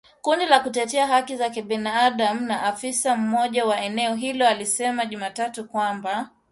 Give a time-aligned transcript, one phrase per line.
[0.21, 6.29] Kundi la kutetea haki za binadamu na afisa mmoja wa eneo hilo alisema Jumatatu kwamba.